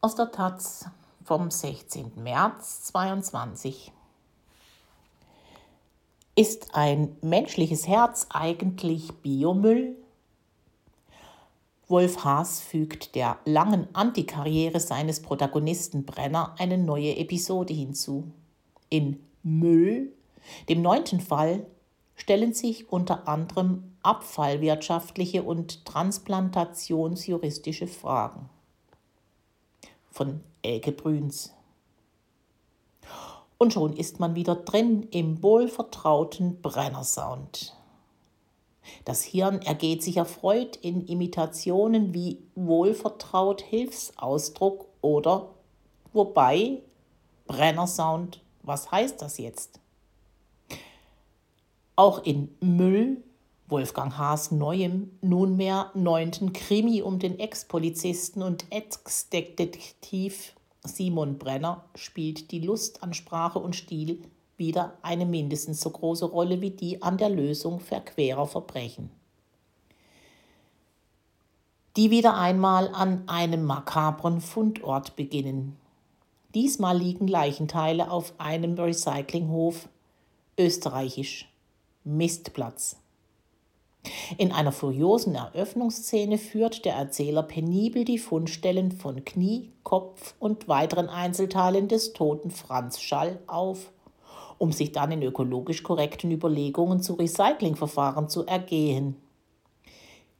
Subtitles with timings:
[0.00, 0.84] Aus der Taz
[1.24, 2.22] vom 16.
[2.22, 3.90] März 22.
[6.36, 9.96] Ist ein menschliches Herz eigentlich Biomüll?
[11.88, 18.30] Wolf Haas fügt der langen Antikarriere seines Protagonisten Brenner eine neue Episode hinzu.
[18.90, 20.12] In Müll,
[20.68, 21.66] dem neunten Fall,
[22.14, 28.48] stellen sich unter anderem abfallwirtschaftliche und transplantationsjuristische Fragen
[30.18, 31.54] von Elke Brüns.
[33.56, 37.76] Und schon ist man wieder drin im wohlvertrauten Brennersound.
[39.04, 45.54] Das Hirn ergeht sich erfreut in Imitationen wie wohlvertraut Hilfsausdruck oder
[46.12, 46.82] wobei
[47.46, 49.78] Brennersound, was heißt das jetzt?
[51.94, 53.22] Auch in Müll
[53.68, 60.54] Wolfgang Haas neuem, nunmehr neunten Krimi um den Ex-Polizisten und Ex-Detektiv
[60.84, 64.22] Simon Brenner spielt die Lust an Sprache und Stil
[64.56, 69.10] wieder eine mindestens so große Rolle wie die an der Lösung verquerer Verbrechen.
[71.96, 75.76] Die wieder einmal an einem makabren Fundort beginnen.
[76.54, 79.88] Diesmal liegen Leichenteile auf einem Recyclinghof,
[80.58, 81.48] österreichisch,
[82.04, 82.96] Mistplatz.
[84.36, 91.08] In einer furiosen Eröffnungsszene führt der Erzähler penibel die Fundstellen von Knie, Kopf und weiteren
[91.08, 93.90] Einzelteilen des toten Franz Schall auf,
[94.58, 99.16] um sich dann in ökologisch korrekten Überlegungen zu Recyclingverfahren zu ergehen.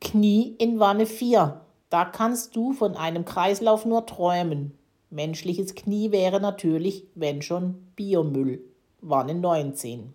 [0.00, 1.60] Knie in Wanne 4.
[1.90, 4.76] Da kannst du von einem Kreislauf nur träumen.
[5.10, 8.64] Menschliches Knie wäre natürlich, wenn schon, Biomüll.
[9.00, 10.12] Wanne 19.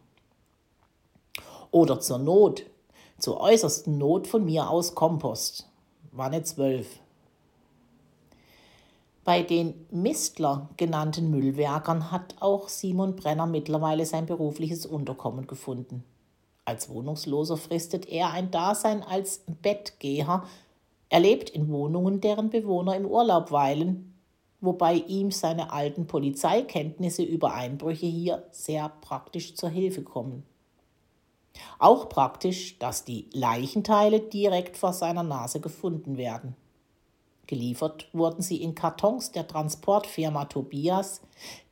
[1.71, 2.65] Oder zur Not
[3.19, 5.67] zur äußersten Not von mir aus Kompost.
[6.11, 6.99] Wanne 12.
[9.23, 16.03] Bei den Mistler genannten Müllwerkern hat auch Simon Brenner mittlerweile sein berufliches Unterkommen gefunden.
[16.65, 20.43] Als Wohnungsloser fristet er ein Dasein als Bettgeher.
[21.09, 24.13] Er lebt in Wohnungen, deren Bewohner im Urlaub weilen,
[24.61, 30.43] wobei ihm seine alten Polizeikenntnisse über Einbrüche hier sehr praktisch zur Hilfe kommen.
[31.77, 36.55] Auch praktisch, dass die Leichenteile direkt vor seiner Nase gefunden werden.
[37.47, 41.21] Geliefert wurden sie in Kartons der Transportfirma Tobias,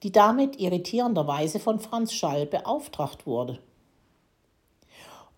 [0.01, 3.59] die damit irritierenderweise von Franz Schall beauftragt wurde.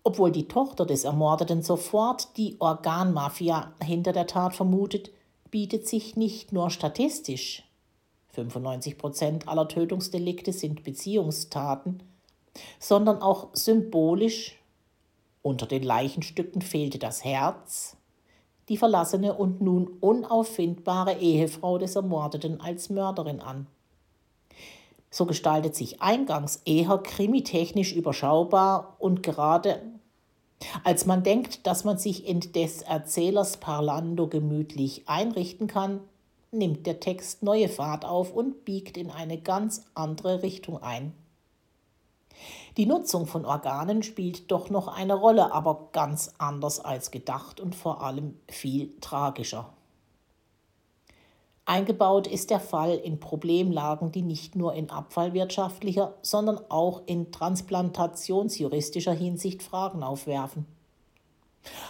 [0.02, 5.10] Obwohl die Tochter des Ermordeten sofort die Organmafia hinter der Tat vermutet,
[5.50, 7.64] bietet sich nicht nur statistisch
[8.32, 12.02] 95 Prozent aller Tötungsdelikte sind Beziehungstaten
[12.78, 14.56] sondern auch symbolisch.
[15.42, 17.96] Unter den Leichenstücken fehlte das Herz,
[18.68, 23.66] die verlassene und nun unauffindbare Ehefrau des Ermordeten als Mörderin an.
[25.10, 29.80] So gestaltet sich eingangs eher krimitechnisch überschaubar und gerade
[30.84, 36.00] als man denkt, dass man sich in des Erzählers Parlando gemütlich einrichten kann,
[36.52, 41.12] nimmt der Text neue Fahrt auf und biegt in eine ganz andere Richtung ein.
[42.76, 47.74] Die Nutzung von Organen spielt doch noch eine Rolle, aber ganz anders als gedacht und
[47.74, 49.72] vor allem viel tragischer.
[51.64, 59.12] Eingebaut ist der Fall in Problemlagen, die nicht nur in abfallwirtschaftlicher, sondern auch in transplantationsjuristischer
[59.12, 60.66] Hinsicht Fragen aufwerfen.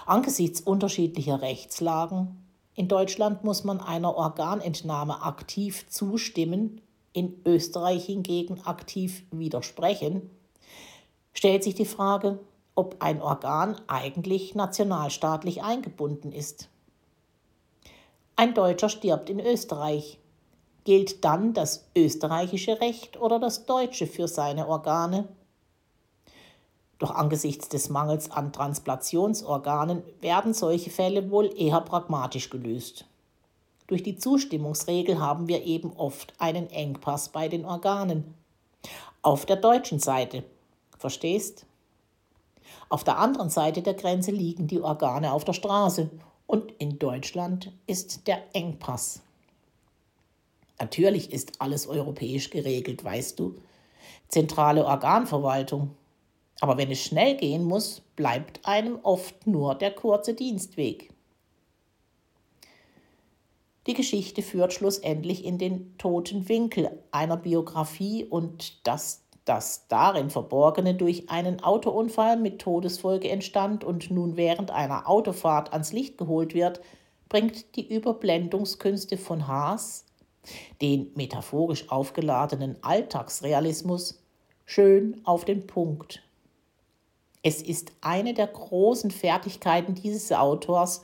[0.06, 6.80] Angesichts unterschiedlicher Rechtslagen in Deutschland muss man einer Organentnahme aktiv zustimmen,
[7.12, 10.30] in Österreich hingegen aktiv widersprechen
[11.32, 12.38] stellt sich die Frage,
[12.74, 16.68] ob ein Organ eigentlich nationalstaatlich eingebunden ist.
[18.36, 20.18] Ein Deutscher stirbt in Österreich.
[20.84, 25.28] Gilt dann das österreichische Recht oder das deutsche für seine Organe?
[26.98, 33.04] Doch angesichts des Mangels an Transplantationsorganen werden solche Fälle wohl eher pragmatisch gelöst.
[33.86, 38.34] Durch die Zustimmungsregel haben wir eben oft einen Engpass bei den Organen.
[39.20, 40.44] Auf der deutschen Seite
[41.00, 41.64] Verstehst?
[42.90, 46.10] Auf der anderen Seite der Grenze liegen die Organe auf der Straße
[46.46, 49.22] und in Deutschland ist der Engpass.
[50.78, 53.54] Natürlich ist alles europäisch geregelt, weißt du.
[54.28, 55.96] Zentrale Organverwaltung.
[56.60, 61.10] Aber wenn es schnell gehen muss, bleibt einem oft nur der kurze Dienstweg.
[63.86, 70.94] Die Geschichte führt schlussendlich in den toten Winkel einer Biografie und das das darin Verborgene
[70.94, 76.80] durch einen Autounfall mit Todesfolge entstand und nun während einer Autofahrt ans Licht geholt wird,
[77.28, 80.04] bringt die Überblendungskünste von Haas
[80.80, 84.22] den metaphorisch aufgeladenen Alltagsrealismus
[84.66, 86.22] schön auf den Punkt.
[87.42, 91.02] Es ist eine der großen Fertigkeiten dieses Autors,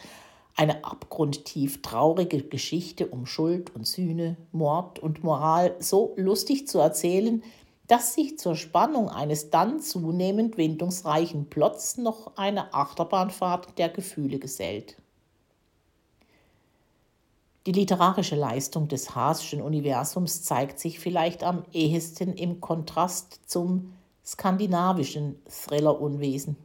[0.54, 7.42] eine abgrundtief traurige Geschichte um Schuld und Sühne, Mord und Moral so lustig zu erzählen,
[7.86, 14.96] dass sich zur Spannung eines dann zunehmend windungsreichen Plots noch eine Achterbahnfahrt der Gefühle gesellt.
[17.66, 23.92] Die literarische Leistung des Haaschen Universums zeigt sich vielleicht am ehesten im Kontrast zum
[24.24, 26.56] skandinavischen Thriller-Unwesen.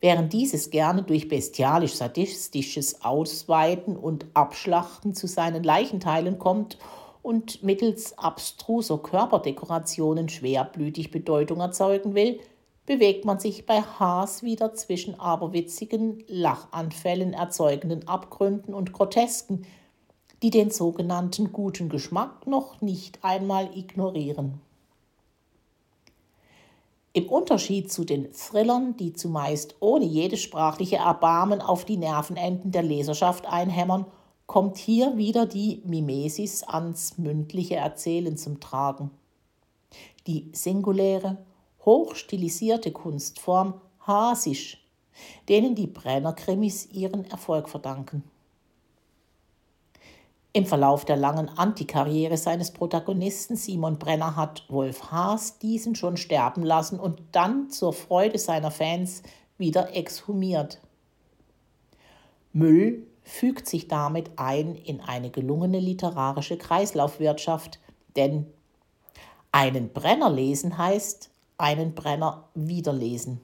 [0.00, 6.76] Während dieses gerne durch bestialisch-sadistisches Ausweiten und Abschlachten zu seinen Leichenteilen kommt
[7.22, 12.40] und mittels abstruser Körperdekorationen schwerblütig Bedeutung erzeugen will,
[12.84, 19.64] bewegt man sich bei Haas wieder zwischen aberwitzigen Lachanfällen erzeugenden Abgründen und Grotesken,
[20.42, 24.60] die den sogenannten guten Geschmack noch nicht einmal ignorieren.
[27.14, 32.82] Im Unterschied zu den Thrillern, die zumeist ohne jedes sprachliche Erbarmen auf die Nervenenden der
[32.82, 34.06] Leserschaft einhämmern,
[34.52, 39.10] kommt hier wieder die Mimesis ans mündliche Erzählen zum Tragen.
[40.26, 41.38] Die singuläre,
[41.86, 44.86] hochstilisierte Kunstform Hasisch,
[45.48, 48.24] denen die Brenner-Krimis ihren Erfolg verdanken.
[50.52, 56.62] Im Verlauf der langen Antikarriere seines Protagonisten Simon Brenner hat Wolf Haas diesen schon sterben
[56.62, 59.22] lassen und dann zur Freude seiner Fans
[59.56, 60.78] wieder exhumiert.
[62.52, 67.78] Müll fügt sich damit ein in eine gelungene literarische Kreislaufwirtschaft,
[68.16, 68.46] denn
[69.52, 73.40] einen Brenner lesen heißt einen Brenner wiederlesen.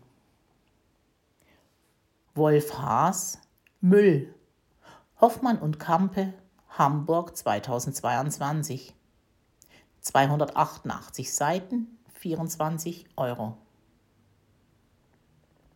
[2.35, 3.39] Wolf Haas
[3.81, 4.35] Müll
[5.21, 6.33] Hoffmann und Kampe
[6.71, 8.95] Hamburg 2022.
[10.01, 13.57] 288 Seiten, 24 Euro.